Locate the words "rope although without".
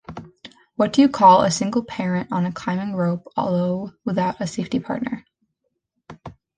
2.95-4.41